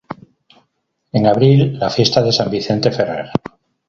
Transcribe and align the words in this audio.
En 1.11 1.27
abril 1.27 1.77
la 1.77 1.91
fiesta 1.91 2.23
de 2.23 2.31
San 2.31 2.49
Vicente 2.49 2.89
Ferrer. 2.91 3.29